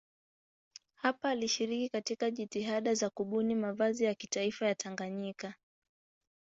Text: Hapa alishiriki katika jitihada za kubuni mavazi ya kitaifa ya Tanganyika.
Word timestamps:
Hapa 0.95 1.29
alishiriki 1.29 1.89
katika 1.89 2.31
jitihada 2.31 2.93
za 2.93 3.09
kubuni 3.09 3.55
mavazi 3.55 4.03
ya 4.03 4.13
kitaifa 4.15 4.65
ya 4.67 4.75
Tanganyika. 4.75 5.53